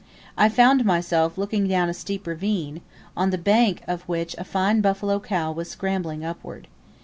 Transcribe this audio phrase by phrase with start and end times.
[0.35, 2.81] I found myself looking down a steep ravine,
[3.15, 6.67] on the other bank of which a fine buffalo cow was scrambling upward.